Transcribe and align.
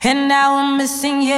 And 0.00 0.28
now 0.28 0.54
I'm 0.54 0.78
missing 0.78 1.22
you. 1.22 1.34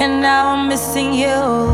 And 0.00 0.22
now 0.22 0.54
I'm 0.54 0.68
missing 0.68 1.14
you. 1.14 1.73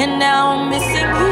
And 0.00 0.20
now 0.20 0.52
I'm 0.52 0.70
missing 0.70 0.94
you. 0.94 1.28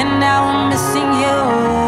And 0.00 0.20
now 0.20 0.44
I'm 0.44 0.68
missing 0.70 1.12
you. 1.22 1.79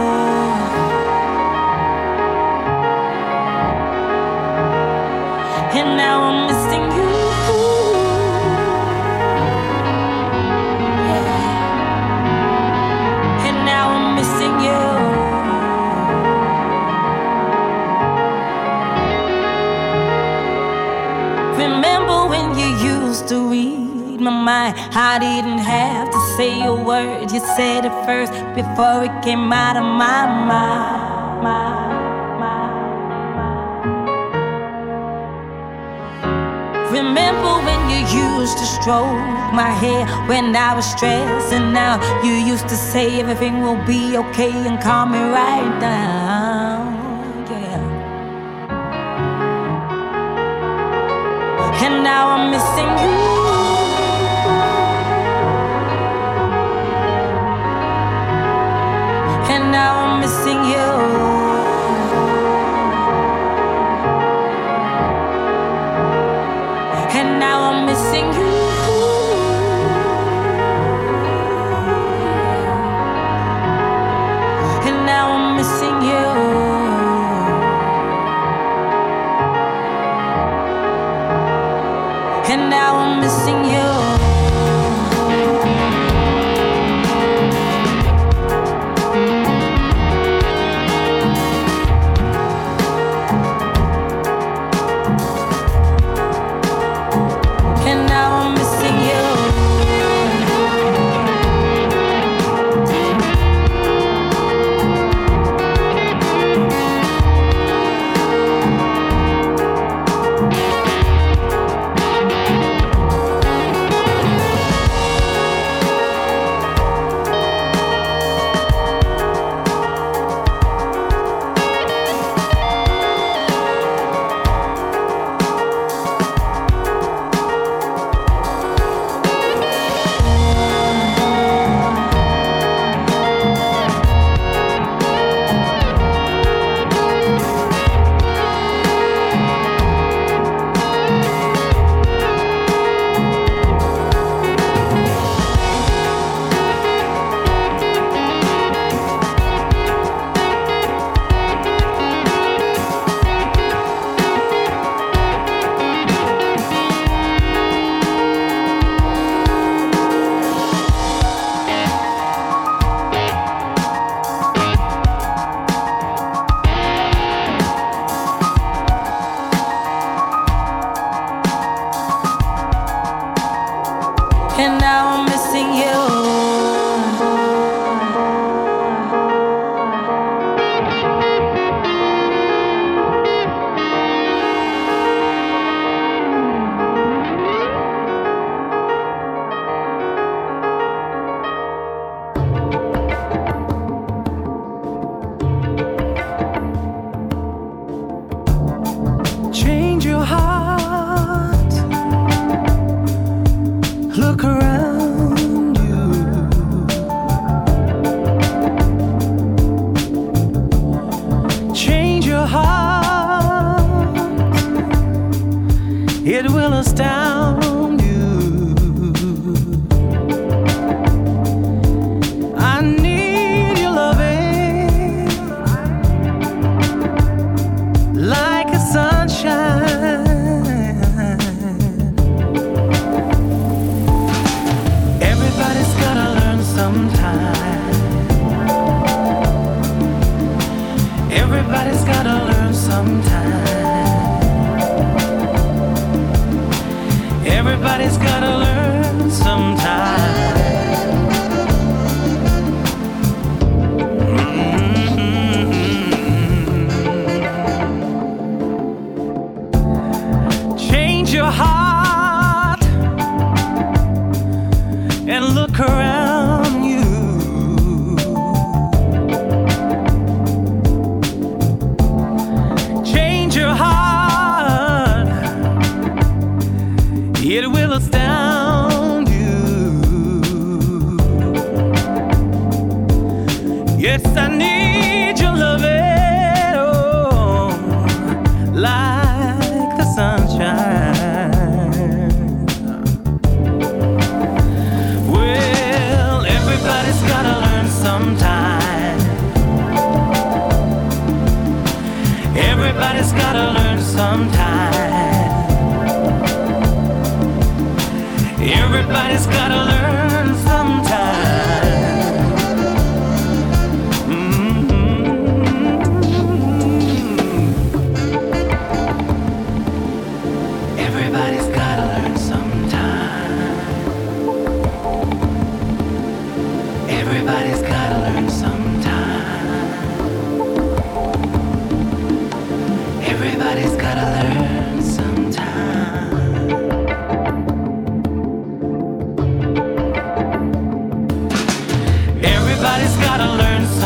Said 27.56 27.84
it 27.84 27.92
first 28.06 28.32
before 28.54 29.04
it 29.04 29.22
came 29.22 29.52
out 29.52 29.76
of 29.76 29.84
my 29.84 30.26
mouth. 30.48 31.12
Remember 36.92 37.52
when 37.66 37.80
you 37.88 38.00
used 38.38 38.58
to 38.58 38.66
stroke 38.66 39.16
my 39.52 39.70
hair 39.82 40.06
when 40.28 40.54
I 40.54 40.74
was 40.74 40.84
stressed, 40.90 41.52
and 41.52 41.72
now 41.72 42.00
you 42.22 42.32
used 42.32 42.68
to 42.68 42.76
say 42.76 43.18
everything 43.20 43.62
will 43.62 43.82
be 43.86 44.16
okay 44.18 44.52
and 44.52 44.80
calm 44.80 45.12
me 45.12 45.18
right 45.18 45.80
down. 45.80 46.94
Yeah. 47.50 47.80
And 51.84 52.04
now 52.04 52.28
I'm 52.28 52.50
missing 52.50 52.90
you. 53.02 53.31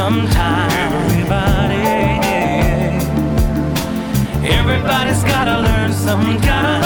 Everybody. 0.08 1.74
Everybody's 4.46 5.24
gotta 5.24 5.62
learn 5.62 5.92
some 5.92 6.22
sometime. 6.22 6.85